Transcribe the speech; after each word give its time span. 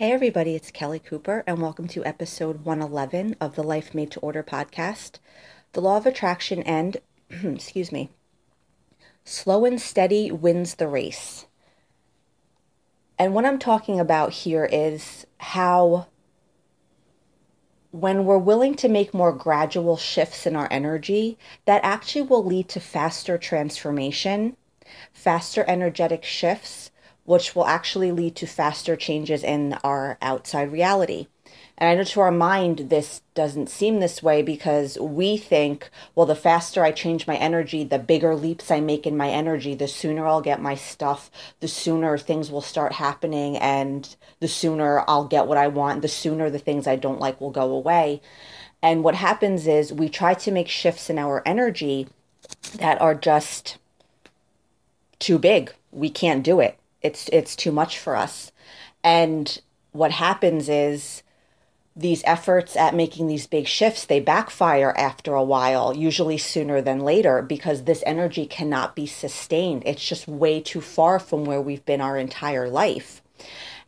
Hey, 0.00 0.12
everybody, 0.12 0.54
it's 0.54 0.70
Kelly 0.70 0.98
Cooper, 0.98 1.44
and 1.46 1.60
welcome 1.60 1.86
to 1.88 2.02
episode 2.06 2.64
111 2.64 3.36
of 3.38 3.54
the 3.54 3.62
Life 3.62 3.94
Made 3.94 4.10
to 4.12 4.20
Order 4.20 4.42
podcast. 4.42 5.18
The 5.74 5.82
law 5.82 5.98
of 5.98 6.06
attraction 6.06 6.62
and, 6.62 6.96
excuse 7.28 7.92
me, 7.92 8.08
slow 9.24 9.66
and 9.66 9.78
steady 9.78 10.30
wins 10.30 10.76
the 10.76 10.88
race. 10.88 11.44
And 13.18 13.34
what 13.34 13.44
I'm 13.44 13.58
talking 13.58 14.00
about 14.00 14.32
here 14.32 14.64
is 14.72 15.26
how, 15.36 16.06
when 17.90 18.24
we're 18.24 18.38
willing 18.38 18.76
to 18.76 18.88
make 18.88 19.12
more 19.12 19.34
gradual 19.34 19.98
shifts 19.98 20.46
in 20.46 20.56
our 20.56 20.68
energy, 20.70 21.36
that 21.66 21.84
actually 21.84 22.22
will 22.22 22.42
lead 22.42 22.70
to 22.70 22.80
faster 22.80 23.36
transformation, 23.36 24.56
faster 25.12 25.62
energetic 25.68 26.24
shifts 26.24 26.90
which 27.24 27.54
will 27.54 27.66
actually 27.66 28.12
lead 28.12 28.34
to 28.36 28.46
faster 28.46 28.96
changes 28.96 29.42
in 29.42 29.74
our 29.84 30.18
outside 30.20 30.72
reality. 30.72 31.26
And 31.80 31.88
I 31.88 31.94
know 31.94 32.04
to 32.04 32.20
our 32.20 32.30
mind, 32.30 32.90
this 32.90 33.22
doesn't 33.34 33.70
seem 33.70 34.00
this 34.00 34.22
way 34.22 34.42
because 34.42 34.98
we 34.98 35.38
think, 35.38 35.88
well, 36.14 36.26
the 36.26 36.34
faster 36.34 36.84
I 36.84 36.92
change 36.92 37.26
my 37.26 37.36
energy, 37.36 37.84
the 37.84 37.98
bigger 37.98 38.36
leaps 38.36 38.70
I 38.70 38.80
make 38.80 39.06
in 39.06 39.16
my 39.16 39.30
energy, 39.30 39.74
the 39.74 39.88
sooner 39.88 40.26
I'll 40.26 40.42
get 40.42 40.60
my 40.60 40.74
stuff, 40.74 41.30
the 41.60 41.68
sooner 41.68 42.18
things 42.18 42.50
will 42.50 42.60
start 42.60 42.92
happening, 42.92 43.56
and 43.56 44.14
the 44.40 44.48
sooner 44.48 45.04
I'll 45.08 45.24
get 45.24 45.46
what 45.46 45.56
I 45.56 45.68
want, 45.68 46.02
the 46.02 46.08
sooner 46.08 46.50
the 46.50 46.58
things 46.58 46.86
I 46.86 46.96
don't 46.96 47.20
like 47.20 47.40
will 47.40 47.50
go 47.50 47.72
away. 47.72 48.20
And 48.82 49.02
what 49.02 49.14
happens 49.14 49.66
is 49.66 49.92
we 49.92 50.08
try 50.08 50.34
to 50.34 50.50
make 50.50 50.68
shifts 50.68 51.08
in 51.08 51.18
our 51.18 51.42
energy 51.46 52.08
that 52.74 53.00
are 53.00 53.14
just 53.14 53.78
too 55.18 55.38
big. 55.38 55.72
We 55.92 56.10
can't 56.10 56.42
do 56.42 56.60
it 56.60 56.79
it's 57.02 57.28
it's 57.32 57.56
too 57.56 57.72
much 57.72 57.98
for 57.98 58.16
us. 58.16 58.52
And 59.02 59.60
what 59.92 60.12
happens 60.12 60.68
is 60.68 61.22
these 61.96 62.22
efforts 62.24 62.76
at 62.76 62.94
making 62.94 63.26
these 63.26 63.46
big 63.46 63.66
shifts 63.66 64.06
they 64.06 64.20
backfire 64.20 64.94
after 64.96 65.34
a 65.34 65.42
while 65.42 65.94
usually 65.94 66.38
sooner 66.38 66.80
than 66.80 67.00
later 67.00 67.42
because 67.42 67.84
this 67.84 68.02
energy 68.06 68.46
cannot 68.46 68.94
be 68.94 69.06
sustained. 69.06 69.82
It's 69.84 70.06
just 70.06 70.28
way 70.28 70.60
too 70.60 70.80
far 70.80 71.18
from 71.18 71.44
where 71.44 71.60
we've 71.60 71.84
been 71.84 72.00
our 72.00 72.16
entire 72.16 72.68
life. 72.68 73.22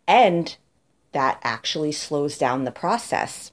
And 0.06 0.56
that 1.12 1.38
actually 1.44 1.92
slows 1.92 2.38
down 2.38 2.64
the 2.64 2.72
process 2.72 3.52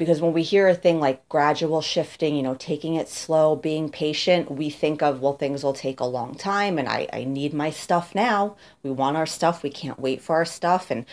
because 0.00 0.22
when 0.22 0.32
we 0.32 0.42
hear 0.42 0.66
a 0.66 0.74
thing 0.74 0.98
like 0.98 1.28
gradual 1.28 1.82
shifting, 1.82 2.34
you 2.34 2.42
know, 2.42 2.54
taking 2.54 2.94
it 2.94 3.06
slow, 3.06 3.54
being 3.54 3.90
patient, 3.90 4.50
we 4.50 4.70
think 4.70 5.02
of, 5.02 5.20
well, 5.20 5.34
things 5.34 5.62
will 5.62 5.74
take 5.74 6.00
a 6.00 6.06
long 6.06 6.34
time 6.34 6.78
and 6.78 6.88
I, 6.88 7.06
I 7.12 7.24
need 7.24 7.52
my 7.52 7.68
stuff 7.68 8.14
now. 8.14 8.56
We 8.82 8.90
want 8.90 9.18
our 9.18 9.26
stuff. 9.26 9.62
We 9.62 9.68
can't 9.68 10.00
wait 10.00 10.22
for 10.22 10.36
our 10.36 10.46
stuff. 10.46 10.90
And 10.90 11.04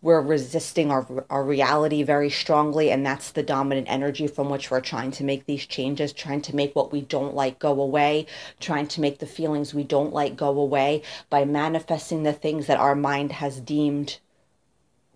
we're 0.00 0.20
resisting 0.20 0.92
our, 0.92 1.24
our 1.28 1.42
reality 1.42 2.04
very 2.04 2.30
strongly. 2.30 2.92
And 2.92 3.04
that's 3.04 3.32
the 3.32 3.42
dominant 3.42 3.88
energy 3.90 4.28
from 4.28 4.48
which 4.48 4.70
we're 4.70 4.80
trying 4.80 5.10
to 5.10 5.24
make 5.24 5.46
these 5.46 5.66
changes, 5.66 6.12
trying 6.12 6.42
to 6.42 6.54
make 6.54 6.76
what 6.76 6.92
we 6.92 7.00
don't 7.00 7.34
like 7.34 7.58
go 7.58 7.80
away, 7.80 8.26
trying 8.60 8.86
to 8.86 9.00
make 9.00 9.18
the 9.18 9.26
feelings 9.26 9.74
we 9.74 9.82
don't 9.82 10.12
like 10.12 10.36
go 10.36 10.56
away 10.56 11.02
by 11.30 11.44
manifesting 11.44 12.22
the 12.22 12.32
things 12.32 12.68
that 12.68 12.78
our 12.78 12.94
mind 12.94 13.32
has 13.32 13.60
deemed 13.60 14.20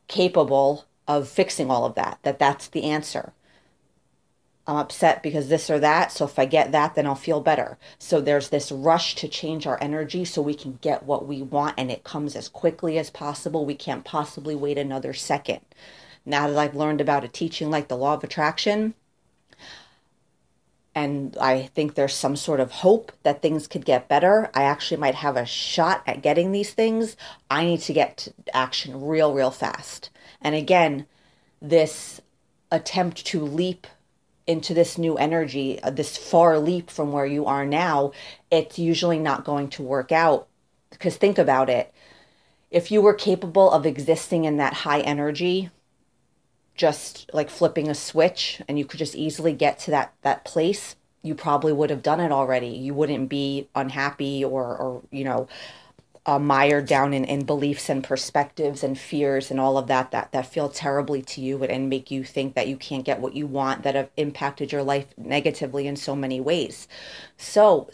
capable 0.08 0.84
of 1.18 1.28
fixing 1.28 1.70
all 1.70 1.84
of 1.84 1.94
that, 1.96 2.18
that 2.22 2.38
that's 2.38 2.68
the 2.68 2.84
answer. 2.84 3.32
I'm 4.66 4.76
upset 4.76 5.22
because 5.22 5.48
this 5.48 5.68
or 5.68 5.80
that. 5.80 6.12
So 6.12 6.24
if 6.24 6.38
I 6.38 6.44
get 6.44 6.70
that, 6.70 6.94
then 6.94 7.06
I'll 7.06 7.16
feel 7.16 7.40
better. 7.40 7.78
So 7.98 8.20
there's 8.20 8.50
this 8.50 8.70
rush 8.70 9.16
to 9.16 9.26
change 9.26 9.66
our 9.66 9.78
energy 9.80 10.24
so 10.24 10.40
we 10.40 10.54
can 10.54 10.78
get 10.80 11.02
what 11.02 11.26
we 11.26 11.42
want 11.42 11.74
and 11.76 11.90
it 11.90 12.04
comes 12.04 12.36
as 12.36 12.48
quickly 12.48 12.98
as 12.98 13.10
possible. 13.10 13.66
We 13.66 13.74
can't 13.74 14.04
possibly 14.04 14.54
wait 14.54 14.78
another 14.78 15.12
second. 15.12 15.60
Now 16.24 16.46
that 16.48 16.58
I've 16.58 16.76
learned 16.76 17.00
about 17.00 17.24
a 17.24 17.28
teaching 17.28 17.70
like 17.70 17.88
the 17.88 17.96
law 17.96 18.14
of 18.14 18.22
attraction, 18.22 18.94
and 21.00 21.34
I 21.40 21.62
think 21.74 21.94
there's 21.94 22.12
some 22.12 22.36
sort 22.36 22.60
of 22.60 22.70
hope 22.70 23.10
that 23.22 23.40
things 23.40 23.66
could 23.66 23.86
get 23.86 24.06
better. 24.06 24.50
I 24.52 24.64
actually 24.64 24.98
might 24.98 25.14
have 25.14 25.34
a 25.34 25.46
shot 25.46 26.02
at 26.06 26.20
getting 26.20 26.52
these 26.52 26.74
things. 26.74 27.16
I 27.50 27.64
need 27.64 27.80
to 27.80 27.94
get 27.94 28.18
to 28.18 28.34
action 28.54 29.06
real, 29.06 29.32
real 29.32 29.50
fast. 29.50 30.10
And 30.42 30.54
again, 30.54 31.06
this 31.62 32.20
attempt 32.70 33.24
to 33.26 33.40
leap 33.40 33.86
into 34.46 34.74
this 34.74 34.98
new 34.98 35.16
energy, 35.16 35.82
uh, 35.82 35.88
this 35.88 36.18
far 36.18 36.58
leap 36.58 36.90
from 36.90 37.12
where 37.12 37.24
you 37.24 37.46
are 37.46 37.64
now, 37.64 38.12
it's 38.50 38.78
usually 38.78 39.18
not 39.18 39.42
going 39.42 39.68
to 39.70 39.82
work 39.82 40.12
out. 40.12 40.48
Because 40.90 41.16
think 41.16 41.38
about 41.38 41.70
it 41.70 41.94
if 42.70 42.90
you 42.90 43.00
were 43.00 43.14
capable 43.14 43.70
of 43.70 43.86
existing 43.86 44.44
in 44.44 44.58
that 44.58 44.74
high 44.74 45.00
energy, 45.00 45.70
just 46.74 47.30
like 47.32 47.48
flipping 47.48 47.88
a 47.88 47.94
switch, 47.94 48.60
and 48.68 48.78
you 48.78 48.84
could 48.84 48.98
just 48.98 49.14
easily 49.14 49.54
get 49.54 49.78
to 49.78 49.90
that, 49.90 50.12
that 50.22 50.44
place, 50.44 50.94
you 51.22 51.34
probably 51.34 51.72
would 51.72 51.90
have 51.90 52.02
done 52.02 52.20
it 52.20 52.32
already. 52.32 52.68
You 52.68 52.94
wouldn't 52.94 53.28
be 53.28 53.68
unhappy 53.74 54.44
or, 54.44 54.76
or 54.76 55.02
you 55.10 55.24
know, 55.24 55.48
uh, 56.26 56.38
mired 56.38 56.86
down 56.86 57.14
in, 57.14 57.24
in 57.24 57.44
beliefs 57.44 57.88
and 57.88 58.04
perspectives 58.04 58.84
and 58.84 58.98
fears 58.98 59.50
and 59.50 59.58
all 59.58 59.78
of 59.78 59.86
that 59.86 60.10
that 60.10 60.30
that 60.32 60.46
feel 60.46 60.68
terribly 60.68 61.22
to 61.22 61.40
you 61.40 61.62
and, 61.62 61.72
and 61.72 61.88
make 61.88 62.10
you 62.10 62.22
think 62.22 62.54
that 62.54 62.68
you 62.68 62.76
can't 62.76 63.04
get 63.04 63.20
what 63.20 63.34
you 63.34 63.46
want 63.46 63.82
that 63.82 63.94
have 63.94 64.10
impacted 64.16 64.70
your 64.70 64.82
life 64.82 65.06
negatively 65.16 65.86
in 65.86 65.96
so 65.96 66.14
many 66.14 66.38
ways 66.38 66.86
so 67.38 67.88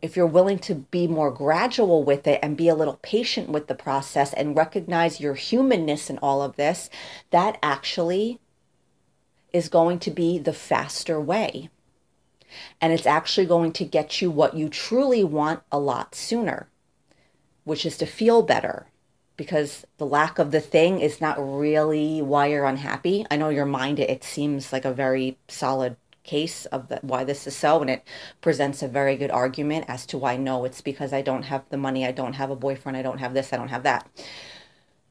if 0.00 0.16
you're 0.16 0.26
willing 0.26 0.58
to 0.58 0.74
be 0.74 1.06
more 1.06 1.30
gradual 1.30 2.02
with 2.02 2.26
it 2.26 2.40
and 2.42 2.56
be 2.56 2.68
a 2.68 2.74
little 2.74 2.98
patient 3.02 3.50
with 3.50 3.66
the 3.66 3.74
process 3.74 4.32
and 4.32 4.56
recognize 4.56 5.20
your 5.20 5.34
humanness 5.34 6.08
in 6.08 6.18
all 6.18 6.40
of 6.40 6.56
this 6.56 6.88
that 7.30 7.58
actually 7.62 8.40
is 9.52 9.68
going 9.68 9.98
to 9.98 10.10
be 10.10 10.38
the 10.38 10.52
faster 10.52 11.20
way 11.20 11.68
and 12.80 12.92
it's 12.92 13.06
actually 13.06 13.46
going 13.46 13.72
to 13.72 13.84
get 13.84 14.20
you 14.20 14.30
what 14.30 14.54
you 14.54 14.68
truly 14.68 15.24
want 15.24 15.62
a 15.70 15.78
lot 15.78 16.14
sooner 16.14 16.68
which 17.66 17.84
is 17.84 17.98
to 17.98 18.06
feel 18.06 18.42
better 18.42 18.86
because 19.36 19.84
the 19.98 20.06
lack 20.06 20.38
of 20.38 20.52
the 20.52 20.60
thing 20.60 21.00
is 21.00 21.20
not 21.20 21.36
really 21.36 22.22
why 22.22 22.46
you're 22.46 22.64
unhappy. 22.64 23.26
I 23.28 23.36
know 23.36 23.48
your 23.48 23.66
mind, 23.66 23.98
it, 23.98 24.22
seems 24.22 24.72
like 24.72 24.84
a 24.84 24.94
very 24.94 25.36
solid 25.48 25.96
case 26.22 26.64
of 26.66 26.86
the, 26.88 27.00
why 27.02 27.24
this 27.24 27.44
is 27.46 27.56
so, 27.56 27.80
and 27.80 27.90
it 27.90 28.04
presents 28.40 28.82
a 28.82 28.88
very 28.88 29.16
good 29.16 29.32
argument 29.32 29.84
as 29.88 30.06
to 30.06 30.16
why 30.16 30.36
no, 30.36 30.64
it's 30.64 30.80
because 30.80 31.12
I 31.12 31.22
don't 31.22 31.42
have 31.42 31.64
the 31.68 31.76
money, 31.76 32.06
I 32.06 32.12
don't 32.12 32.34
have 32.34 32.50
a 32.50 32.56
boyfriend, 32.56 32.96
I 32.96 33.02
don't 33.02 33.18
have 33.18 33.34
this, 33.34 33.52
I 33.52 33.56
don't 33.56 33.68
have 33.68 33.82
that. 33.82 34.08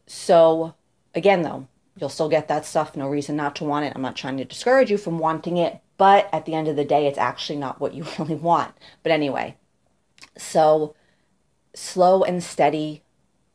So, 0.07 0.75
again, 1.13 1.41
though, 1.41 1.67
you'll 1.99 2.07
still 2.07 2.29
get 2.29 2.47
that 2.47 2.65
stuff, 2.65 2.95
no 2.95 3.09
reason 3.09 3.35
not 3.35 3.57
to 3.57 3.65
want 3.65 3.85
it. 3.85 3.93
I'm 3.95 4.01
not 4.01 4.15
trying 4.15 4.37
to 4.37 4.45
discourage 4.45 4.89
you 4.89 4.97
from 4.97 5.19
wanting 5.19 5.57
it, 5.57 5.81
but 5.97 6.29
at 6.33 6.45
the 6.45 6.53
end 6.53 6.67
of 6.67 6.75
the 6.75 6.85
day, 6.85 7.07
it's 7.07 7.17
actually 7.17 7.57
not 7.57 7.79
what 7.79 7.93
you 7.93 8.05
really 8.19 8.35
want. 8.35 8.73
But 9.03 9.11
anyway, 9.11 9.57
so 10.37 10.95
slow 11.73 12.23
and 12.23 12.43
steady 12.43 13.03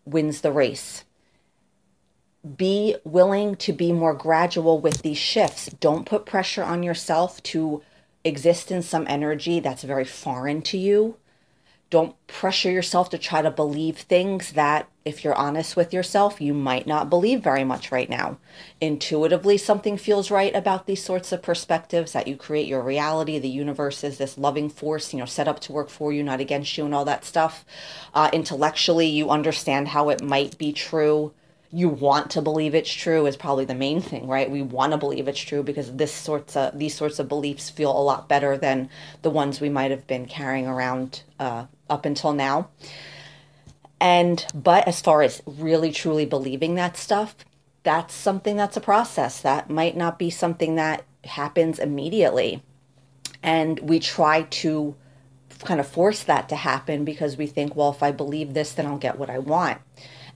wins 0.04 0.40
the 0.40 0.52
race. 0.52 1.04
Be 2.56 2.96
willing 3.04 3.56
to 3.56 3.72
be 3.72 3.92
more 3.92 4.14
gradual 4.14 4.80
with 4.80 5.02
these 5.02 5.18
shifts. 5.18 5.66
Don't 5.66 6.06
put 6.06 6.24
pressure 6.24 6.62
on 6.64 6.82
yourself 6.82 7.42
to 7.44 7.82
exist 8.24 8.70
in 8.70 8.82
some 8.82 9.06
energy 9.08 9.60
that's 9.60 9.82
very 9.82 10.04
foreign 10.04 10.62
to 10.62 10.78
you. 10.78 11.16
Don't 11.90 12.14
pressure 12.28 12.70
yourself 12.70 13.10
to 13.10 13.18
try 13.18 13.42
to 13.42 13.50
believe 13.50 13.98
things 13.98 14.52
that, 14.52 14.88
if 15.04 15.24
you're 15.24 15.34
honest 15.34 15.74
with 15.74 15.92
yourself, 15.92 16.40
you 16.40 16.54
might 16.54 16.86
not 16.86 17.10
believe 17.10 17.42
very 17.42 17.64
much 17.64 17.90
right 17.90 18.08
now. 18.08 18.38
Intuitively, 18.80 19.58
something 19.58 19.96
feels 19.96 20.30
right 20.30 20.54
about 20.54 20.86
these 20.86 21.02
sorts 21.02 21.32
of 21.32 21.42
perspectives 21.42 22.12
that 22.12 22.28
you 22.28 22.36
create 22.36 22.68
your 22.68 22.80
reality. 22.80 23.40
The 23.40 23.48
universe 23.48 24.04
is 24.04 24.18
this 24.18 24.38
loving 24.38 24.70
force, 24.70 25.12
you 25.12 25.18
know, 25.18 25.24
set 25.26 25.48
up 25.48 25.58
to 25.60 25.72
work 25.72 25.90
for 25.90 26.12
you, 26.12 26.22
not 26.22 26.38
against 26.38 26.78
you, 26.78 26.84
and 26.84 26.94
all 26.94 27.04
that 27.06 27.24
stuff. 27.24 27.64
Uh, 28.14 28.30
intellectually, 28.32 29.06
you 29.06 29.28
understand 29.28 29.88
how 29.88 30.10
it 30.10 30.22
might 30.22 30.56
be 30.58 30.72
true 30.72 31.32
you 31.72 31.88
want 31.88 32.30
to 32.30 32.42
believe 32.42 32.74
it's 32.74 32.92
true 32.92 33.26
is 33.26 33.36
probably 33.36 33.64
the 33.64 33.74
main 33.74 34.00
thing, 34.00 34.26
right? 34.26 34.50
We 34.50 34.62
want 34.62 34.92
to 34.92 34.98
believe 34.98 35.28
it's 35.28 35.40
true 35.40 35.62
because 35.62 35.94
this 35.94 36.12
sorts 36.12 36.56
of 36.56 36.76
these 36.76 36.94
sorts 36.94 37.18
of 37.20 37.28
beliefs 37.28 37.70
feel 37.70 37.96
a 37.96 38.02
lot 38.02 38.28
better 38.28 38.56
than 38.56 38.90
the 39.22 39.30
ones 39.30 39.60
we 39.60 39.68
might 39.68 39.92
have 39.92 40.06
been 40.06 40.26
carrying 40.26 40.66
around 40.66 41.22
uh, 41.38 41.66
up 41.88 42.04
until 42.04 42.32
now. 42.32 42.70
And 44.00 44.44
but 44.52 44.88
as 44.88 45.00
far 45.00 45.22
as 45.22 45.42
really 45.46 45.92
truly 45.92 46.26
believing 46.26 46.74
that 46.74 46.96
stuff, 46.96 47.36
that's 47.84 48.14
something 48.14 48.56
that's 48.56 48.76
a 48.76 48.80
process. 48.80 49.40
That 49.40 49.70
might 49.70 49.96
not 49.96 50.18
be 50.18 50.30
something 50.30 50.74
that 50.74 51.04
happens 51.24 51.78
immediately. 51.78 52.64
And 53.44 53.78
we 53.78 54.00
try 54.00 54.42
to 54.42 54.96
kind 55.60 55.78
of 55.78 55.86
force 55.86 56.24
that 56.24 56.48
to 56.48 56.56
happen 56.56 57.04
because 57.04 57.36
we 57.36 57.46
think, 57.46 57.76
well, 57.76 57.90
if 57.90 58.02
I 58.02 58.10
believe 58.10 58.54
this, 58.54 58.72
then 58.72 58.86
I'll 58.86 58.98
get 58.98 59.18
what 59.18 59.30
I 59.30 59.38
want 59.38 59.78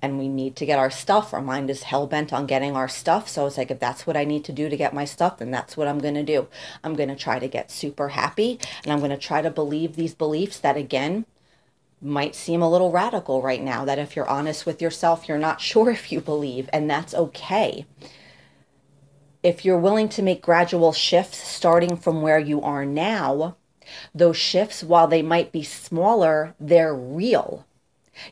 and 0.04 0.18
we 0.18 0.28
need 0.28 0.54
to 0.56 0.66
get 0.66 0.78
our 0.78 0.90
stuff. 0.90 1.32
Our 1.32 1.40
mind 1.40 1.70
is 1.70 1.84
hell 1.84 2.06
bent 2.06 2.32
on 2.32 2.46
getting 2.46 2.76
our 2.76 2.88
stuff. 2.88 3.26
So 3.26 3.46
it's 3.46 3.56
like, 3.56 3.70
if 3.70 3.80
that's 3.80 4.06
what 4.06 4.18
I 4.18 4.24
need 4.24 4.44
to 4.44 4.52
do 4.52 4.68
to 4.68 4.76
get 4.76 4.92
my 4.92 5.06
stuff, 5.06 5.38
then 5.38 5.50
that's 5.50 5.78
what 5.78 5.88
I'm 5.88 5.98
going 5.98 6.14
to 6.14 6.22
do. 6.22 6.46
I'm 6.82 6.94
going 6.94 7.08
to 7.08 7.16
try 7.16 7.38
to 7.38 7.48
get 7.48 7.70
super 7.70 8.10
happy 8.10 8.60
and 8.82 8.92
I'm 8.92 8.98
going 8.98 9.10
to 9.10 9.16
try 9.16 9.40
to 9.40 9.50
believe 9.50 9.96
these 9.96 10.14
beliefs 10.14 10.58
that, 10.58 10.76
again, 10.76 11.24
might 12.02 12.34
seem 12.34 12.60
a 12.60 12.70
little 12.70 12.92
radical 12.92 13.40
right 13.40 13.62
now 13.62 13.86
that 13.86 13.98
if 13.98 14.14
you're 14.14 14.28
honest 14.28 14.66
with 14.66 14.82
yourself, 14.82 15.26
you're 15.26 15.38
not 15.38 15.60
sure 15.70 15.90
if 15.90 16.12
you 16.12 16.20
believe, 16.20 16.68
and 16.72 16.88
that's 16.88 17.14
okay. 17.14 17.86
If 19.42 19.64
you're 19.64 19.78
willing 19.78 20.10
to 20.10 20.22
make 20.22 20.42
gradual 20.42 20.92
shifts 20.92 21.38
starting 21.38 21.96
from 21.96 22.20
where 22.20 22.38
you 22.38 22.60
are 22.60 22.84
now, 22.84 23.56
those 24.14 24.36
shifts, 24.36 24.82
while 24.82 25.06
they 25.06 25.22
might 25.22 25.50
be 25.50 25.62
smaller, 25.62 26.54
they're 26.60 26.94
real. 26.94 27.66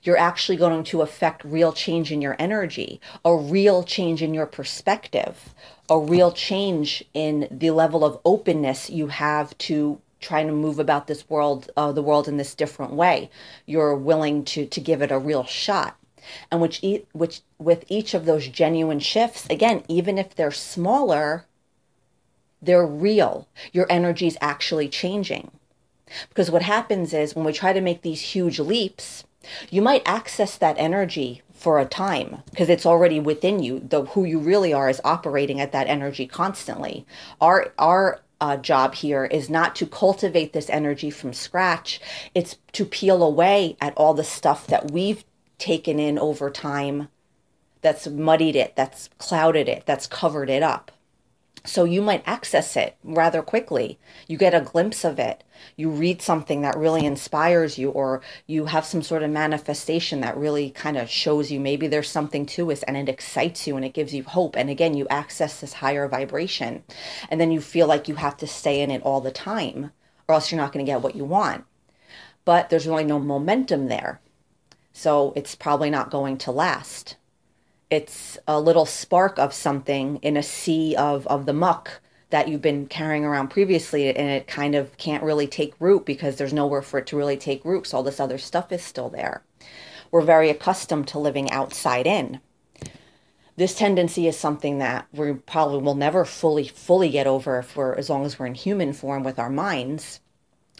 You're 0.02 0.18
actually 0.18 0.56
going 0.56 0.84
to 0.84 1.02
affect 1.02 1.44
real 1.44 1.72
change 1.72 2.12
in 2.12 2.22
your 2.22 2.36
energy, 2.38 3.00
a 3.24 3.34
real 3.36 3.82
change 3.82 4.22
in 4.22 4.34
your 4.34 4.46
perspective, 4.46 5.54
a 5.88 5.98
real 5.98 6.32
change 6.32 7.04
in 7.14 7.48
the 7.50 7.70
level 7.70 8.04
of 8.04 8.20
openness 8.24 8.90
you 8.90 9.08
have 9.08 9.56
to 9.58 10.00
trying 10.20 10.46
to 10.46 10.52
move 10.52 10.78
about 10.78 11.08
this 11.08 11.28
world, 11.28 11.70
uh, 11.76 11.90
the 11.92 12.02
world 12.02 12.28
in 12.28 12.36
this 12.36 12.54
different 12.54 12.92
way. 12.92 13.28
You're 13.66 13.94
willing 13.96 14.44
to 14.46 14.66
to 14.66 14.80
give 14.80 15.02
it 15.02 15.10
a 15.10 15.18
real 15.18 15.44
shot, 15.44 15.96
and 16.50 16.60
which 16.60 16.78
e- 16.82 17.04
which 17.12 17.40
with 17.58 17.84
each 17.88 18.14
of 18.14 18.24
those 18.24 18.48
genuine 18.48 19.00
shifts, 19.00 19.46
again, 19.50 19.82
even 19.88 20.18
if 20.18 20.34
they're 20.34 20.52
smaller, 20.52 21.44
they're 22.62 22.86
real. 22.86 23.48
Your 23.72 23.86
energy's 23.90 24.36
actually 24.40 24.88
changing, 24.88 25.50
because 26.28 26.50
what 26.50 26.62
happens 26.62 27.12
is 27.12 27.34
when 27.34 27.44
we 27.44 27.52
try 27.52 27.72
to 27.72 27.80
make 27.80 28.02
these 28.02 28.20
huge 28.20 28.60
leaps, 28.60 29.24
you 29.70 29.82
might 29.82 30.02
access 30.06 30.56
that 30.58 30.76
energy 30.78 31.42
for 31.52 31.78
a 31.78 31.84
time 31.84 32.42
because 32.50 32.68
it's 32.68 32.86
already 32.86 33.20
within 33.20 33.62
you. 33.62 33.80
The 33.80 34.04
who 34.04 34.24
you 34.24 34.38
really 34.38 34.72
are 34.72 34.88
is 34.88 35.00
operating 35.04 35.60
at 35.60 35.72
that 35.72 35.86
energy 35.86 36.26
constantly. 36.26 37.06
Our 37.40 37.72
our 37.78 38.20
uh, 38.40 38.56
job 38.56 38.94
here 38.96 39.24
is 39.24 39.48
not 39.48 39.76
to 39.76 39.86
cultivate 39.86 40.52
this 40.52 40.68
energy 40.68 41.10
from 41.10 41.32
scratch. 41.32 42.00
It's 42.34 42.56
to 42.72 42.84
peel 42.84 43.22
away 43.22 43.76
at 43.80 43.94
all 43.96 44.14
the 44.14 44.24
stuff 44.24 44.66
that 44.66 44.90
we've 44.90 45.24
taken 45.58 46.00
in 46.00 46.18
over 46.18 46.50
time 46.50 47.08
that's 47.82 48.08
muddied 48.08 48.56
it, 48.56 48.74
that's 48.74 49.08
clouded 49.18 49.68
it, 49.68 49.84
that's 49.86 50.08
covered 50.08 50.50
it 50.50 50.62
up. 50.62 50.90
So 51.64 51.84
you 51.84 52.02
might 52.02 52.24
access 52.26 52.76
it 52.76 52.96
rather 53.04 53.40
quickly. 53.40 53.98
You 54.26 54.36
get 54.36 54.54
a 54.54 54.60
glimpse 54.60 55.04
of 55.04 55.20
it. 55.20 55.44
You 55.76 55.90
read 55.90 56.20
something 56.20 56.62
that 56.62 56.76
really 56.76 57.06
inspires 57.06 57.78
you, 57.78 57.90
or 57.90 58.20
you 58.48 58.66
have 58.66 58.84
some 58.84 59.02
sort 59.02 59.22
of 59.22 59.30
manifestation 59.30 60.20
that 60.22 60.36
really 60.36 60.70
kind 60.70 60.96
of 60.96 61.08
shows 61.08 61.52
you 61.52 61.60
maybe 61.60 61.86
there's 61.86 62.08
something 62.10 62.46
to 62.46 62.70
it 62.70 62.82
and 62.88 62.96
it 62.96 63.08
excites 63.08 63.66
you 63.66 63.76
and 63.76 63.84
it 63.84 63.94
gives 63.94 64.12
you 64.12 64.24
hope. 64.24 64.56
And 64.56 64.68
again, 64.68 64.94
you 64.94 65.06
access 65.08 65.60
this 65.60 65.74
higher 65.74 66.08
vibration. 66.08 66.82
And 67.30 67.40
then 67.40 67.52
you 67.52 67.60
feel 67.60 67.86
like 67.86 68.08
you 68.08 68.16
have 68.16 68.36
to 68.38 68.46
stay 68.46 68.80
in 68.80 68.90
it 68.90 69.02
all 69.02 69.20
the 69.20 69.30
time, 69.30 69.92
or 70.26 70.34
else 70.34 70.50
you're 70.50 70.60
not 70.60 70.72
going 70.72 70.84
to 70.84 70.90
get 70.90 71.02
what 71.02 71.14
you 71.14 71.24
want. 71.24 71.64
But 72.44 72.70
there's 72.70 72.88
really 72.88 73.04
no 73.04 73.20
momentum 73.20 73.86
there. 73.86 74.20
So 74.92 75.32
it's 75.36 75.54
probably 75.54 75.90
not 75.90 76.10
going 76.10 76.38
to 76.38 76.50
last 76.50 77.16
it's 77.92 78.38
a 78.48 78.58
little 78.58 78.86
spark 78.86 79.38
of 79.38 79.52
something 79.52 80.16
in 80.22 80.38
a 80.38 80.42
sea 80.42 80.96
of, 80.96 81.26
of 81.26 81.44
the 81.44 81.52
muck 81.52 82.00
that 82.30 82.48
you've 82.48 82.62
been 82.62 82.86
carrying 82.86 83.22
around 83.22 83.48
previously 83.48 84.08
and 84.08 84.30
it 84.30 84.46
kind 84.46 84.74
of 84.74 84.96
can't 84.96 85.22
really 85.22 85.46
take 85.46 85.74
root 85.78 86.06
because 86.06 86.36
there's 86.36 86.54
nowhere 86.54 86.80
for 86.80 86.98
it 86.98 87.06
to 87.06 87.18
really 87.18 87.36
take 87.36 87.62
root 87.66 87.86
so 87.86 87.98
all 87.98 88.02
this 88.02 88.18
other 88.18 88.38
stuff 88.38 88.72
is 88.72 88.82
still 88.82 89.10
there. 89.10 89.42
We're 90.10 90.22
very 90.22 90.48
accustomed 90.48 91.06
to 91.08 91.18
living 91.18 91.50
outside 91.50 92.06
in. 92.06 92.40
This 93.56 93.74
tendency 93.74 94.26
is 94.26 94.38
something 94.38 94.78
that 94.78 95.06
we 95.12 95.34
probably 95.34 95.82
will 95.82 95.94
never 95.94 96.24
fully 96.24 96.68
fully 96.68 97.10
get 97.10 97.26
over 97.26 97.62
we're 97.76 97.94
as 97.94 98.08
long 98.08 98.24
as 98.24 98.38
we're 98.38 98.46
in 98.46 98.54
human 98.54 98.94
form 98.94 99.22
with 99.22 99.38
our 99.38 99.50
minds 99.50 100.20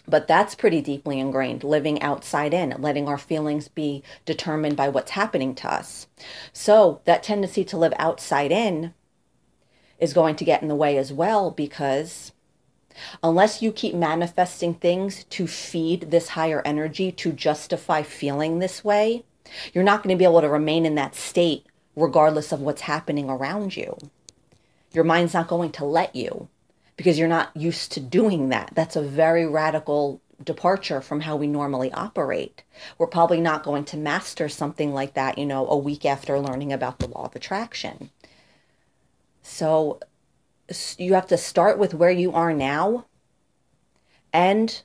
but 0.07 0.27
that's 0.27 0.55
pretty 0.55 0.81
deeply 0.81 1.19
ingrained, 1.19 1.63
living 1.63 2.01
outside 2.01 2.53
in, 2.53 2.75
letting 2.79 3.07
our 3.07 3.17
feelings 3.17 3.67
be 3.67 4.03
determined 4.25 4.75
by 4.75 4.89
what's 4.89 5.11
happening 5.11 5.55
to 5.55 5.71
us. 5.71 6.07
So 6.51 7.01
that 7.05 7.23
tendency 7.23 7.63
to 7.65 7.77
live 7.77 7.93
outside 7.97 8.51
in 8.51 8.93
is 9.99 10.13
going 10.13 10.35
to 10.35 10.45
get 10.45 10.61
in 10.61 10.67
the 10.67 10.75
way 10.75 10.97
as 10.97 11.13
well 11.13 11.51
because 11.51 12.33
unless 13.23 13.61
you 13.61 13.71
keep 13.71 13.95
manifesting 13.95 14.73
things 14.73 15.23
to 15.25 15.47
feed 15.47 16.11
this 16.11 16.29
higher 16.29 16.61
energy 16.65 17.11
to 17.11 17.31
justify 17.31 18.01
feeling 18.01 18.59
this 18.59 18.83
way, 18.83 19.23
you're 19.73 19.83
not 19.83 20.03
going 20.03 20.13
to 20.13 20.19
be 20.19 20.25
able 20.25 20.41
to 20.41 20.49
remain 20.49 20.85
in 20.85 20.95
that 20.95 21.15
state 21.15 21.65
regardless 21.95 22.51
of 22.51 22.59
what's 22.59 22.81
happening 22.81 23.29
around 23.29 23.77
you. 23.77 23.97
Your 24.91 25.03
mind's 25.03 25.33
not 25.33 25.47
going 25.47 25.71
to 25.73 25.85
let 25.85 26.15
you 26.15 26.49
because 26.95 27.17
you're 27.17 27.27
not 27.27 27.55
used 27.55 27.91
to 27.93 27.99
doing 27.99 28.49
that. 28.49 28.71
That's 28.73 28.95
a 28.95 29.01
very 29.01 29.45
radical 29.45 30.21
departure 30.43 31.01
from 31.01 31.21
how 31.21 31.35
we 31.35 31.47
normally 31.47 31.91
operate. 31.91 32.63
We're 32.97 33.07
probably 33.07 33.41
not 33.41 33.63
going 33.63 33.85
to 33.85 33.97
master 33.97 34.49
something 34.49 34.93
like 34.93 35.13
that, 35.13 35.37
you 35.37 35.45
know, 35.45 35.67
a 35.67 35.77
week 35.77 36.05
after 36.05 36.39
learning 36.39 36.73
about 36.73 36.99
the 36.99 37.07
law 37.07 37.25
of 37.25 37.35
attraction. 37.35 38.09
So 39.41 39.99
you 40.97 41.13
have 41.13 41.27
to 41.27 41.37
start 41.37 41.77
with 41.77 41.93
where 41.93 42.11
you 42.11 42.31
are 42.33 42.53
now 42.53 43.05
and 44.31 44.81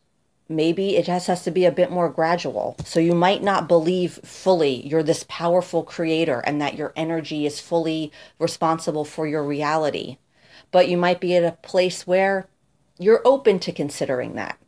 maybe 0.49 0.97
it 0.97 1.07
just 1.07 1.27
has 1.27 1.45
to 1.45 1.51
be 1.51 1.65
a 1.65 1.73
bit 1.73 1.91
more 1.91 2.09
gradual. 2.09 2.77
So 2.85 3.01
you 3.01 3.15
might 3.15 3.43
not 3.43 3.69
believe 3.69 4.21
fully 4.25 4.87
you're 4.87 5.03
this 5.03 5.25
powerful 5.29 5.83
creator 5.83 6.41
and 6.41 6.61
that 6.61 6.77
your 6.77 6.93
energy 6.97 7.47
is 7.47 7.61
fully 7.61 8.13
responsible 8.39 9.05
for 9.05 9.27
your 9.27 9.45
reality 9.45 10.19
but 10.71 10.89
you 10.89 10.97
might 10.97 11.21
be 11.21 11.35
at 11.37 11.45
a 11.45 11.57
place 11.63 12.07
where 12.07 12.47
you're 12.99 13.23
open 13.25 13.59
to 13.61 13.73
considering 13.73 14.35
that. 14.35 14.59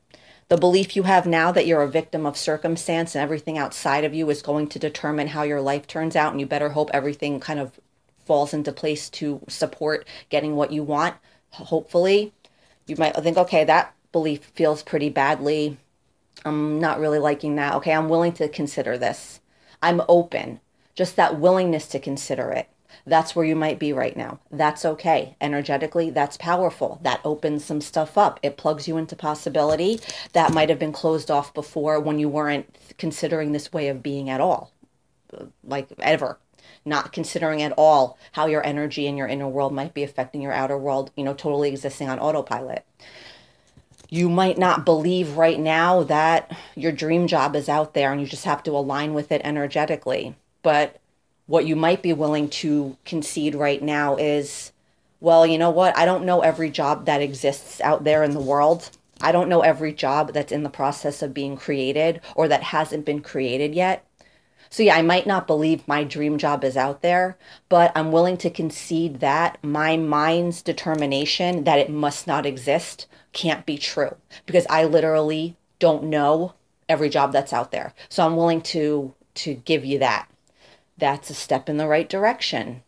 The 0.49 0.57
belief 0.57 0.97
you 0.97 1.05
have 1.05 1.27
now 1.27 1.53
that 1.53 1.67
you're 1.67 1.83
a 1.83 1.89
victim 1.89 2.27
of 2.27 2.37
circumstance 2.37 3.15
and 3.15 3.23
everything 3.23 3.57
outside 3.57 4.05
of 4.05 4.15
you 4.15 4.29
is 4.31 4.43
going 4.43 4.67
to 4.69 4.79
determine 4.79 5.29
how 5.29 5.43
your 5.43 5.61
life 5.61 5.87
turns 5.87 6.17
out, 6.17 6.33
and 6.33 6.41
you 6.41 6.47
better 6.47 6.71
hope 6.71 6.91
everything 6.93 7.39
kind 7.39 7.61
of 7.61 7.79
falls 8.27 8.53
into 8.53 8.73
place 8.73 9.09
to 9.11 9.41
support 9.49 10.07
getting 10.29 10.57
what 10.57 10.73
you 10.73 10.83
want. 10.83 11.15
Hopefully, 11.51 12.33
you 12.87 12.97
might 12.97 13.15
think, 13.17 13.37
okay, 13.37 13.65
that 13.65 13.95
belief 14.13 14.45
feels 14.55 14.83
pretty 14.83 15.09
badly. 15.09 15.77
I'm 16.45 16.81
not 16.81 16.99
really 16.99 17.19
liking 17.19 17.57
that. 17.57 17.75
Okay, 17.77 17.93
I'm 17.93 18.09
willing 18.09 18.33
to 18.35 18.49
consider 18.49 18.99
this. 18.99 19.41
I'm 19.83 20.03
open. 20.09 20.61
Just 20.95 21.17
that 21.17 21.39
willingness 21.39 21.87
to 21.89 21.99
consider 21.99 22.51
it 22.51 22.69
that's 23.07 23.35
where 23.35 23.45
you 23.45 23.57
might 23.57 23.79
be 23.79 23.93
right 23.93 24.17
now. 24.17 24.41
That's 24.51 24.85
okay. 24.85 25.37
Energetically, 25.41 26.11
that's 26.11 26.37
powerful. 26.37 27.01
That 27.03 27.21
opens 27.25 27.65
some 27.65 27.81
stuff 27.81 28.17
up. 28.19 28.41
It 28.43 28.57
plugs 28.57 28.89
you 28.89 28.97
into 28.97 29.17
possibility 29.17 30.01
that 30.33 30.53
might 30.53 30.69
have 30.69 30.79
been 30.79 30.93
closed 30.93 31.31
off 31.31 31.53
before 31.55 32.01
when 32.01 32.19
you 32.19 32.29
weren't 32.29 32.77
considering 32.99 33.53
this 33.53 33.73
way 33.73 33.89
of 33.89 34.03
being 34.03 34.29
at 34.29 34.41
all, 34.41 34.73
like 35.65 35.89
ever. 35.99 36.39
Not 36.85 37.13
considering 37.13 37.61
at 37.63 37.73
all 37.77 38.19
how 38.33 38.47
your 38.47 38.65
energy 38.65 39.07
and 39.07 39.19
your 39.19 39.27
inner 39.27 39.49
world 39.49 39.73
might 39.73 39.93
be 39.93 40.03
affecting 40.03 40.41
your 40.41 40.53
outer 40.53 40.79
world, 40.79 41.11
you 41.15 41.25
know, 41.25 41.35
totally 41.35 41.69
existing 41.69 42.09
on 42.09 42.19
autopilot 42.19 42.87
you 44.11 44.29
might 44.29 44.59
not 44.59 44.85
believe 44.85 45.37
right 45.37 45.59
now 45.59 46.03
that 46.03 46.55
your 46.75 46.91
dream 46.91 47.29
job 47.29 47.55
is 47.55 47.69
out 47.69 47.95
there 47.95 48.13
and 48.13 48.21
you 48.21 48.27
just 48.27 48.45
have 48.45 48.63
to 48.65 48.73
align 48.73 49.15
with 49.15 49.31
it 49.31 49.41
energetically. 49.45 50.35
But 50.63 51.00
what 51.51 51.67
you 51.67 51.75
might 51.75 52.01
be 52.01 52.13
willing 52.13 52.49
to 52.49 52.97
concede 53.05 53.57
right 53.57 53.83
now 53.83 54.15
is 54.15 54.71
well, 55.19 55.45
you 55.45 55.59
know 55.59 55.71
what? 55.71 55.99
I 55.99 56.07
don't 56.07 56.25
know 56.25 56.43
every 56.43 56.71
job 56.71 57.07
that 57.07 57.21
exists 57.21 57.81
out 57.81 58.05
there 58.05 58.23
in 58.23 58.31
the 58.31 58.41
world. 58.41 58.91
I 59.21 59.33
don't 59.33 59.49
know 59.49 59.61
every 59.61 59.93
job 59.93 60.33
that's 60.33 60.53
in 60.53 60.63
the 60.63 60.71
process 60.71 61.23
of 61.23 61.35
being 61.35 61.57
created 61.57 62.21
or 62.37 62.47
that 62.47 62.63
hasn't 62.63 63.05
been 63.05 63.21
created 63.21 63.75
yet. 63.75 64.07
So, 64.71 64.85
yeah, 64.85 64.95
I 64.97 65.03
might 65.03 65.27
not 65.27 65.49
believe 65.49 65.87
my 65.89 66.05
dream 66.05 66.39
job 66.39 66.63
is 66.63 66.77
out 66.77 67.03
there, 67.03 67.37
but 67.69 67.91
I'm 67.97 68.13
willing 68.13 68.37
to 68.39 68.49
concede 68.49 69.19
that 69.19 69.59
my 69.63 69.97
mind's 69.97 70.63
determination 70.63 71.65
that 71.65 71.81
it 71.81 71.91
must 71.91 72.29
not 72.29 72.47
exist 72.47 73.09
can't 73.33 73.67
be 73.67 73.77
true 73.77 74.17
because 74.47 74.67
I 74.71 74.85
literally 74.85 75.57
don't 75.81 76.05
know 76.05 76.55
every 76.89 77.09
job 77.09 77.33
that's 77.33 77.53
out 77.53 77.73
there. 77.73 77.93
So, 78.09 78.25
I'm 78.25 78.37
willing 78.37 78.63
to 78.63 79.13
to 79.35 79.55
give 79.55 79.85
you 79.85 79.99
that 79.99 80.30
that's 81.01 81.31
a 81.31 81.35
step 81.35 81.69
in 81.69 81.77
the 81.77 81.89
right 81.89 82.09
direction. 82.09 82.83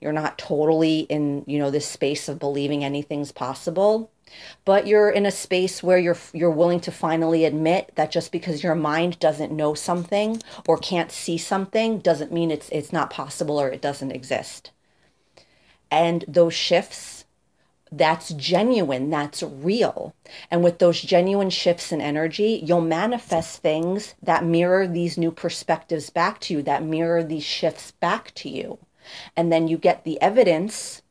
You're 0.00 0.12
not 0.12 0.38
totally 0.38 1.00
in, 1.00 1.44
you 1.46 1.58
know, 1.58 1.70
this 1.70 1.86
space 1.86 2.28
of 2.28 2.38
believing 2.38 2.84
anything's 2.84 3.32
possible, 3.32 4.10
but 4.64 4.86
you're 4.86 5.10
in 5.10 5.26
a 5.26 5.30
space 5.30 5.82
where 5.82 5.98
you're 5.98 6.16
you're 6.32 6.50
willing 6.50 6.80
to 6.80 6.92
finally 6.92 7.44
admit 7.44 7.92
that 7.94 8.10
just 8.10 8.32
because 8.32 8.62
your 8.62 8.74
mind 8.74 9.18
doesn't 9.18 9.52
know 9.52 9.74
something 9.74 10.42
or 10.66 10.76
can't 10.76 11.12
see 11.12 11.38
something 11.38 11.98
doesn't 11.98 12.32
mean 12.32 12.50
it's 12.50 12.68
it's 12.70 12.92
not 12.92 13.10
possible 13.10 13.60
or 13.60 13.70
it 13.70 13.80
doesn't 13.80 14.12
exist. 14.12 14.72
And 15.90 16.24
those 16.26 16.54
shifts 16.54 17.23
that's 17.96 18.30
genuine, 18.30 19.10
that's 19.10 19.42
real. 19.42 20.14
And 20.50 20.64
with 20.64 20.78
those 20.78 21.00
genuine 21.00 21.50
shifts 21.50 21.92
in 21.92 22.00
energy, 22.00 22.62
you'll 22.64 22.80
manifest 22.80 23.62
things 23.62 24.14
that 24.22 24.44
mirror 24.44 24.86
these 24.86 25.18
new 25.18 25.30
perspectives 25.30 26.10
back 26.10 26.40
to 26.40 26.54
you, 26.54 26.62
that 26.62 26.82
mirror 26.82 27.22
these 27.22 27.44
shifts 27.44 27.90
back 27.92 28.34
to 28.34 28.48
you. 28.48 28.78
And 29.36 29.52
then 29.52 29.68
you 29.68 29.76
get 29.76 30.04
the 30.04 30.20
evidence 30.20 31.02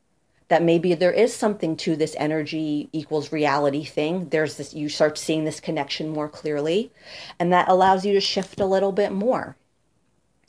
that 0.49 0.63
maybe 0.63 0.93
there 0.93 1.11
is 1.11 1.33
something 1.33 1.75
to 1.77 1.95
this 1.95 2.15
energy 2.19 2.89
equals 2.91 3.31
reality 3.31 3.83
thing. 3.83 4.29
There's 4.29 4.57
this, 4.57 4.73
you 4.73 4.89
start 4.89 5.17
seeing 5.17 5.45
this 5.45 5.59
connection 5.59 6.09
more 6.09 6.29
clearly, 6.29 6.91
and 7.39 7.51
that 7.53 7.69
allows 7.69 8.05
you 8.05 8.13
to 8.13 8.21
shift 8.21 8.59
a 8.59 8.65
little 8.65 8.91
bit 8.91 9.11
more. 9.11 9.55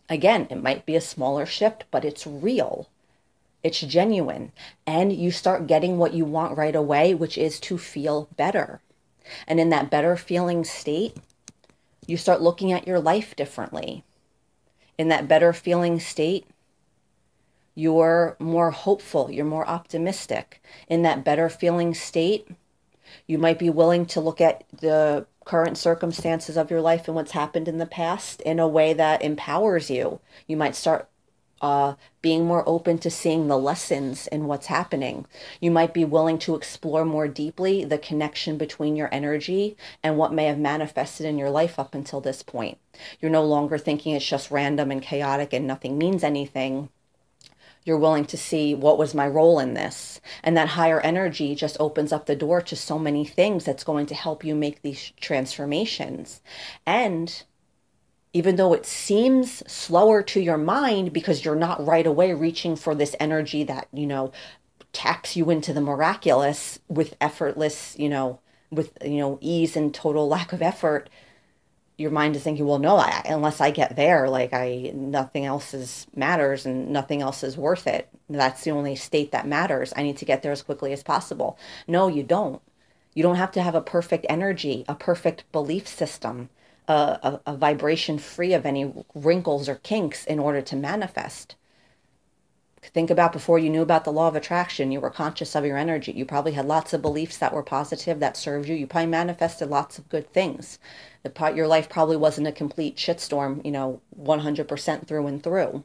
Again, 0.09 0.47
it 0.51 0.63
might 0.63 0.85
be 0.85 0.97
a 0.97 1.01
smaller 1.01 1.47
shift, 1.47 1.85
but 1.91 2.05
it's 2.05 2.27
real. 2.27 2.89
It's 3.65 3.81
genuine. 3.81 4.53
And 4.87 5.13
you 5.13 5.33
start 5.33 5.67
getting 5.67 5.97
what 5.99 6.13
you 6.13 6.27
want 6.27 6.57
right 6.57 6.77
away, 6.77 7.15
which 7.15 7.37
is 7.37 7.59
to 7.61 7.79
feel 7.79 8.29
better. 8.37 8.81
And 9.49 9.59
in 9.59 9.71
that 9.71 9.91
better 9.91 10.17
feeling 10.17 10.65
state, 10.65 11.17
you 12.07 12.19
start 12.19 12.43
looking 12.43 12.71
at 12.73 12.87
your 12.87 13.01
life 13.01 13.35
differently. 13.35 14.05
In 14.99 15.09
that 15.09 15.27
better 15.27 15.55
feeling 15.55 15.99
state, 15.99 16.47
you're 17.75 18.37
more 18.39 18.71
hopeful, 18.71 19.31
you're 19.31 19.47
more 19.47 19.67
optimistic. 19.67 20.63
In 20.87 21.03
that 21.03 21.25
better 21.25 21.49
feeling 21.49 21.95
state, 21.95 22.47
you 23.27 23.39
might 23.39 23.59
be 23.59 23.71
willing 23.71 24.05
to 24.07 24.21
look 24.21 24.41
at 24.41 24.65
the 24.71 25.27
current 25.45 25.79
circumstances 25.79 26.57
of 26.57 26.71
your 26.71 26.81
life 26.81 27.09
and 27.09 27.15
what's 27.15 27.33
happened 27.33 27.67
in 27.67 27.79
the 27.79 27.87
past 27.87 28.41
in 28.43 28.59
a 28.59 28.69
way 28.69 28.93
that 28.93 29.23
empowers 29.23 29.91
you. 29.91 30.21
You 30.47 30.57
might 30.57 30.77
start 30.77 31.09
uh, 31.65 31.95
being 32.21 32.45
more 32.45 32.63
open 32.69 32.99
to 32.99 33.09
seeing 33.09 33.49
the 33.49 33.57
lessons 33.57 34.27
in 34.27 34.45
what's 34.45 34.67
happening. 34.67 35.25
You 35.63 35.71
might 35.71 35.95
be 35.95 36.05
willing 36.05 36.39
to 36.41 36.57
explore 36.57 37.07
more 37.07 37.27
deeply 37.27 37.87
the 37.87 37.97
connection 37.97 38.59
between 38.59 38.97
your 38.97 39.09
energy 39.11 39.75
and 40.03 40.19
what 40.19 40.35
may 40.35 40.45
have 40.45 40.59
manifested 40.59 41.25
in 41.25 41.39
your 41.39 41.49
life 41.49 41.79
up 41.79 41.95
until 41.95 42.21
this 42.21 42.43
point. 42.43 42.77
You're 43.19 43.31
no 43.31 43.43
longer 43.43 43.79
thinking 43.79 44.15
it's 44.15 44.29
just 44.29 44.51
random 44.51 44.91
and 44.91 45.01
chaotic 45.01 45.55
and 45.55 45.67
nothing 45.67 45.97
means 45.97 46.23
anything 46.23 46.91
you're 47.87 47.99
willing 47.99 48.25
to 48.25 48.37
see 48.39 48.75
what 48.75 48.97
was 48.97 49.15
my 49.15 49.29
role 49.29 49.59
in 49.59 49.75
this. 49.75 50.21
And 50.43 50.57
that 50.57 50.69
higher 50.69 51.01
energy 51.01 51.55
just 51.55 51.77
opens 51.79 52.13
up 52.13 52.25
the 52.25 52.37
door 52.37 52.63
to 52.63 52.77
so 52.77 52.99
many 52.99 53.27
things 53.27 53.65
that's 53.65 53.85
going 53.85 54.07
to 54.07 54.15
help 54.15 54.43
you 54.43 54.55
make 54.55 54.81
these 54.81 55.13
transformations. 55.21 56.41
And 56.87 57.43
even 58.35 58.57
though 58.57 58.75
it 58.75 58.85
seems 58.85 59.63
slower 59.71 60.21
to 60.21 60.41
your 60.41 60.59
mind 60.59 61.13
because 61.13 61.45
you're 61.45 61.55
not 61.55 61.85
right 61.87 62.07
away 62.07 62.35
reaching 62.35 62.75
for 62.75 62.95
this 62.95 63.15
energy 63.21 63.63
that, 63.63 63.87
you 63.93 64.07
know, 64.07 64.33
taps 64.93 65.37
you 65.37 65.51
into 65.51 65.73
the 65.73 65.81
miraculous 65.81 66.81
with 66.89 67.17
effortless, 67.21 67.97
you 67.97 68.09
know, 68.09 68.41
with, 68.73 68.99
you 69.05 69.19
know, 69.19 69.39
ease 69.41 69.77
and 69.77 69.95
total 69.95 70.29
lack 70.37 70.53
of 70.53 70.61
effort, 70.61 71.09
your 71.97 72.11
mind 72.11 72.35
is 72.35 72.43
thinking, 72.43 72.67
well, 72.67 72.81
no, 72.81 72.97
I, 72.97 73.23
unless 73.27 73.61
I 73.61 73.71
get 73.71 73.95
there, 73.95 74.29
like 74.29 74.53
I, 74.53 74.91
nothing 74.93 75.45
else 75.45 75.73
is 75.73 76.09
matters 76.17 76.67
and 76.67 76.91
nothing 76.91 77.23
else 77.23 77.45
is 77.45 77.57
worth 77.57 77.87
it. 77.87 78.09
That's 78.29 78.65
the 78.65 78.73
only 78.73 78.97
state 78.97 79.31
that 79.31 79.47
matters. 79.47 79.93
I 79.97 80.03
need 80.03 80.17
to 80.17 80.25
get 80.25 80.43
there 80.43 80.51
as 80.51 80.63
quickly 80.63 80.93
as 80.93 81.05
possible. 81.05 81.57
No, 81.87 82.09
you 82.09 82.25
don't. 82.25 82.61
You 83.15 83.23
don't 83.23 83.37
have 83.37 83.53
to 83.53 83.63
have 83.63 83.77
a 83.77 83.81
perfect 83.81 84.27
energy, 84.29 84.85
a 84.89 84.97
perfect 84.97 85.45
belief 85.53 85.87
system, 85.87 86.49
a, 86.89 86.93
a, 86.93 87.41
a 87.47 87.57
vibration 87.57 88.19
free 88.19 88.53
of 88.53 88.67
any 88.67 88.93
wrinkles 89.15 89.69
or 89.69 89.77
kinks 89.77 90.25
in 90.25 90.39
order 90.39 90.61
to 90.63 90.77
manifest. 90.77 91.57
Think 92.83 93.11
about 93.11 93.33
before 93.33 93.59
you 93.59 93.71
knew 93.71 93.81
about 93.81 94.05
the 94.05 94.13
law 94.13 94.29
of 94.29 94.37
attraction, 94.37 94.93
you 94.93 95.01
were 95.01 95.11
conscious 95.11 95.55
of 95.55 95.65
your 95.65 95.79
energy. 95.79 96.13
You 96.13 96.27
probably 96.27 96.53
had 96.53 96.67
lots 96.67 96.93
of 96.93 97.01
beliefs 97.01 97.39
that 97.39 97.55
were 97.55 97.63
positive, 97.63 98.21
that 98.21 98.37
served 98.37 98.69
you. 98.69 98.75
You 98.75 98.87
probably 98.87 99.11
manifested 99.11 99.71
lots 99.71 99.99
of 99.99 100.09
good 100.11 100.31
things. 100.33 100.79
The 101.23 101.31
part 101.31 101.57
your 101.57 101.67
life 101.67 101.89
probably 101.89 102.17
wasn't 102.17 102.47
a 102.47 102.53
complete 102.53 102.97
shitstorm, 102.97 103.65
you 103.65 103.71
know, 103.71 104.03
100% 104.21 105.07
through 105.07 105.27
and 105.27 105.43
through. 105.43 105.85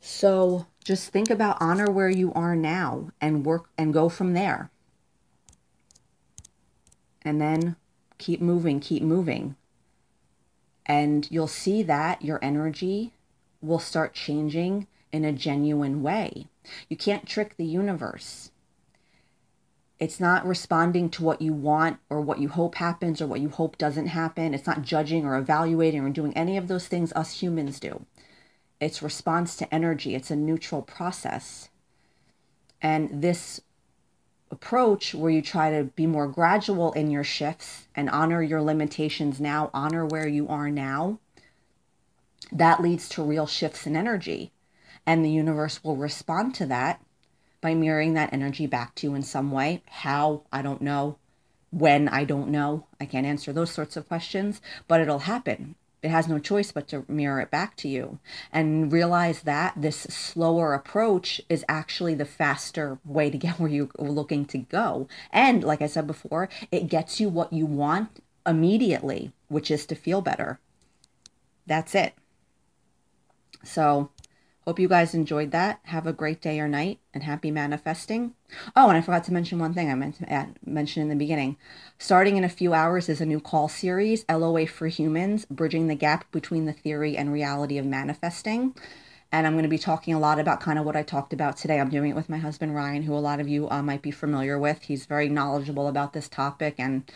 So 0.00 0.66
just 0.84 1.10
think 1.10 1.30
about 1.30 1.56
honor 1.60 1.90
where 1.90 2.10
you 2.10 2.32
are 2.34 2.54
now 2.54 3.10
and 3.20 3.44
work 3.44 3.68
and 3.76 3.92
go 3.92 4.08
from 4.08 4.34
there. 4.34 4.70
And 7.22 7.40
then 7.40 7.74
keep 8.18 8.40
moving, 8.40 8.80
keep 8.80 9.02
moving. 9.02 9.56
And 10.84 11.28
you'll 11.30 11.48
see 11.48 11.82
that 11.82 12.22
your 12.22 12.38
energy 12.42 13.12
will 13.60 13.78
start 13.78 14.14
changing 14.14 14.86
in 15.12 15.24
a 15.24 15.32
genuine 15.32 16.02
way. 16.02 16.46
You 16.88 16.96
can't 16.96 17.26
trick 17.26 17.56
the 17.56 17.64
universe. 17.64 18.50
It's 19.98 20.20
not 20.20 20.46
responding 20.46 21.08
to 21.10 21.24
what 21.24 21.40
you 21.40 21.54
want 21.54 21.98
or 22.10 22.20
what 22.20 22.38
you 22.38 22.48
hope 22.48 22.74
happens 22.74 23.22
or 23.22 23.26
what 23.26 23.40
you 23.40 23.48
hope 23.48 23.78
doesn't 23.78 24.08
happen. 24.08 24.52
It's 24.52 24.66
not 24.66 24.82
judging 24.82 25.24
or 25.24 25.36
evaluating 25.36 26.02
or 26.02 26.10
doing 26.10 26.36
any 26.36 26.56
of 26.56 26.68
those 26.68 26.86
things 26.86 27.12
us 27.14 27.40
humans 27.40 27.80
do. 27.80 28.04
It's 28.78 29.02
response 29.02 29.56
to 29.56 29.74
energy, 29.74 30.14
it's 30.14 30.30
a 30.30 30.36
neutral 30.36 30.82
process. 30.82 31.70
And 32.82 33.22
this 33.22 33.62
approach 34.50 35.14
where 35.14 35.30
you 35.30 35.42
try 35.42 35.70
to 35.70 35.84
be 35.84 36.06
more 36.06 36.28
gradual 36.28 36.92
in 36.92 37.10
your 37.10 37.24
shifts 37.24 37.88
and 37.94 38.08
honor 38.10 38.42
your 38.42 38.62
limitations 38.62 39.40
now, 39.40 39.70
honor 39.74 40.06
where 40.06 40.28
you 40.28 40.48
are 40.48 40.70
now, 40.70 41.18
that 42.52 42.80
leads 42.80 43.08
to 43.08 43.22
real 43.22 43.46
shifts 43.46 43.86
in 43.86 43.96
energy. 43.96 44.52
And 45.04 45.24
the 45.24 45.30
universe 45.30 45.82
will 45.82 45.96
respond 45.96 46.54
to 46.56 46.66
that 46.66 47.00
by 47.60 47.74
mirroring 47.74 48.14
that 48.14 48.32
energy 48.32 48.66
back 48.66 48.94
to 48.96 49.06
you 49.06 49.14
in 49.14 49.22
some 49.22 49.50
way. 49.50 49.82
How, 49.86 50.42
I 50.52 50.62
don't 50.62 50.82
know. 50.82 51.18
When, 51.70 52.08
I 52.08 52.24
don't 52.24 52.48
know. 52.48 52.86
I 53.00 53.06
can't 53.06 53.26
answer 53.26 53.52
those 53.52 53.70
sorts 53.70 53.96
of 53.96 54.08
questions, 54.08 54.60
but 54.88 55.00
it'll 55.00 55.20
happen. 55.20 55.74
It 56.06 56.10
has 56.10 56.28
no 56.28 56.38
choice 56.38 56.70
but 56.70 56.86
to 56.88 57.04
mirror 57.08 57.40
it 57.40 57.50
back 57.50 57.74
to 57.78 57.88
you 57.88 58.20
and 58.52 58.92
realize 58.92 59.42
that 59.42 59.74
this 59.76 59.96
slower 59.96 60.72
approach 60.72 61.40
is 61.48 61.64
actually 61.68 62.14
the 62.14 62.24
faster 62.24 63.00
way 63.04 63.28
to 63.28 63.36
get 63.46 63.58
where 63.58 63.68
you're 63.68 63.90
looking 63.98 64.44
to 64.46 64.58
go. 64.58 65.08
And 65.32 65.64
like 65.64 65.82
I 65.82 65.88
said 65.88 66.06
before, 66.06 66.48
it 66.70 66.86
gets 66.86 67.18
you 67.18 67.28
what 67.28 67.52
you 67.52 67.66
want 67.66 68.22
immediately, 68.46 69.32
which 69.48 69.68
is 69.68 69.84
to 69.86 69.96
feel 69.96 70.20
better. 70.20 70.60
That's 71.66 71.92
it. 71.96 72.14
So 73.64 74.10
Hope 74.66 74.80
you 74.80 74.88
guys 74.88 75.14
enjoyed 75.14 75.52
that. 75.52 75.78
Have 75.84 76.08
a 76.08 76.12
great 76.12 76.40
day 76.40 76.58
or 76.58 76.66
night 76.66 76.98
and 77.14 77.22
happy 77.22 77.52
manifesting. 77.52 78.34
Oh, 78.74 78.88
and 78.88 78.98
I 78.98 79.00
forgot 79.00 79.22
to 79.24 79.32
mention 79.32 79.60
one 79.60 79.72
thing 79.72 79.88
I 79.88 79.94
meant 79.94 80.16
to 80.16 80.48
mention 80.64 81.02
in 81.02 81.08
the 81.08 81.14
beginning. 81.14 81.56
Starting 81.98 82.36
in 82.36 82.42
a 82.42 82.48
few 82.48 82.74
hours 82.74 83.08
is 83.08 83.20
a 83.20 83.26
new 83.26 83.38
call 83.38 83.68
series, 83.68 84.24
LOA 84.28 84.66
for 84.66 84.88
Humans, 84.88 85.44
Bridging 85.44 85.86
the 85.86 85.94
Gap 85.94 86.28
Between 86.32 86.64
the 86.64 86.72
Theory 86.72 87.16
and 87.16 87.32
Reality 87.32 87.78
of 87.78 87.86
Manifesting. 87.86 88.74
And 89.30 89.46
I'm 89.46 89.52
going 89.52 89.62
to 89.62 89.68
be 89.68 89.78
talking 89.78 90.14
a 90.14 90.18
lot 90.18 90.40
about 90.40 90.60
kind 90.60 90.80
of 90.80 90.84
what 90.84 90.96
I 90.96 91.04
talked 91.04 91.32
about 91.32 91.56
today. 91.56 91.78
I'm 91.78 91.88
doing 91.88 92.10
it 92.10 92.16
with 92.16 92.28
my 92.28 92.38
husband, 92.38 92.74
Ryan, 92.74 93.04
who 93.04 93.14
a 93.14 93.18
lot 93.18 93.38
of 93.38 93.46
you 93.46 93.70
uh, 93.70 93.82
might 93.82 94.02
be 94.02 94.10
familiar 94.10 94.58
with. 94.58 94.82
He's 94.82 95.06
very 95.06 95.28
knowledgeable 95.28 95.86
about 95.86 96.12
this 96.12 96.28
topic 96.28 96.74
and 96.76 97.08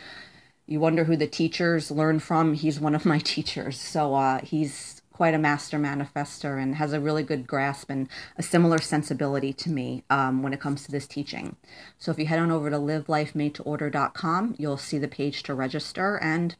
you 0.67 0.79
wonder 0.79 1.03
who 1.03 1.17
the 1.17 1.27
teachers 1.27 1.91
learn 1.91 2.19
from. 2.19 2.53
He's 2.53 2.79
one 2.79 2.95
of 2.95 3.05
my 3.05 3.19
teachers. 3.25 3.77
So 3.77 4.15
uh, 4.15 4.39
he's 4.39 5.00
quite 5.21 5.35
a 5.35 5.37
master 5.37 5.77
manifester 5.77 6.59
and 6.59 6.73
has 6.73 6.93
a 6.93 6.99
really 6.99 7.21
good 7.21 7.45
grasp 7.45 7.91
and 7.91 8.09
a 8.39 8.41
similar 8.41 8.79
sensibility 8.79 9.53
to 9.53 9.69
me 9.69 10.03
um, 10.09 10.41
when 10.41 10.51
it 10.51 10.59
comes 10.59 10.83
to 10.83 10.91
this 10.91 11.05
teaching. 11.05 11.55
So 11.99 12.09
if 12.09 12.17
you 12.17 12.25
head 12.25 12.39
on 12.39 12.49
over 12.49 12.71
to 12.71 12.77
livelifemade-to-order.com, 12.77 14.55
you'll 14.57 14.77
see 14.77 14.97
the 14.97 15.07
page 15.07 15.43
to 15.43 15.53
register. 15.53 16.17
And, 16.17 16.55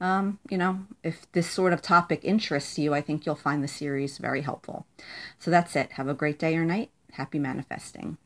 um, 0.00 0.38
you 0.48 0.56
know, 0.56 0.86
if 1.04 1.30
this 1.32 1.50
sort 1.50 1.74
of 1.74 1.82
topic 1.82 2.20
interests 2.22 2.78
you, 2.78 2.94
I 2.94 3.02
think 3.02 3.26
you'll 3.26 3.34
find 3.34 3.62
the 3.62 3.68
series 3.68 4.16
very 4.16 4.40
helpful. 4.40 4.86
So 5.38 5.50
that's 5.50 5.76
it. 5.76 5.92
Have 5.92 6.08
a 6.08 6.14
great 6.14 6.38
day 6.38 6.56
or 6.56 6.64
night. 6.64 6.88
Happy 7.12 7.38
manifesting. 7.38 8.16